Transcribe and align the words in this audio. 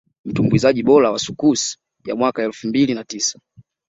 Mtumbuizaji 0.25 0.83
bora 0.83 1.11
wa 1.11 1.19
Soukous 1.19 1.77
ya 2.05 2.15
mwaka 2.15 2.43
elfu 2.43 2.67
mbili 2.67 2.93
na 2.93 3.03
tisa 3.03 3.39